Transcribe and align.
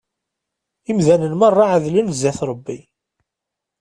Imdanen 0.91 1.33
merra 1.39 1.65
εedlen 1.75 2.13
zzat 2.17 2.39
Rebbi. 2.49 2.79